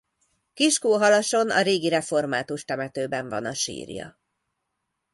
Kiskunhalason 0.53 1.49
a 1.51 1.61
régi 1.61 1.89
református 1.89 2.65
temetőben 2.65 3.29
van 3.29 3.45
a 3.45 3.53
sírja. 3.53 4.19